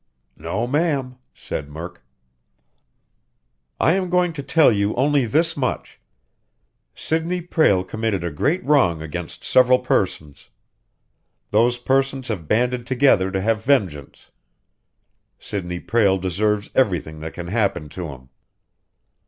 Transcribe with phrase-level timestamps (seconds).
[0.35, 2.03] "No, ma'am," said Murk.
[3.79, 5.99] "I am going to tell you only this much:
[6.95, 10.49] Sidney Prale committed a great wrong against several persons.
[11.51, 14.31] Those persons have banded together to have vengeance.
[15.37, 18.29] Sidney Prale deserves everything that can happen to him."